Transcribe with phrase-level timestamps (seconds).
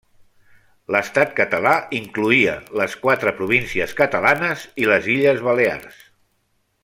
[0.93, 6.01] L'Estat català incloïa les quatre províncies catalanes i les Illes Balears.